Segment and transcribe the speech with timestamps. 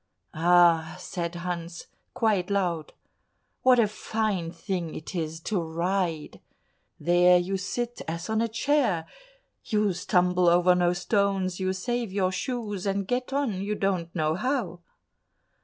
[0.33, 2.93] "Ah!" said Hans quite loud,
[3.61, 6.41] "what a fine thing it is to ride!
[6.99, 9.05] There you sit as on a chair;
[9.63, 14.33] you stumble over no stones, you save your shoes, and get on, you don't know
[14.33, 14.79] how."